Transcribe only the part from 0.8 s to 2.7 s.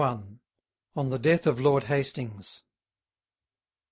ON THE DEATH OF LORD HASTINGS.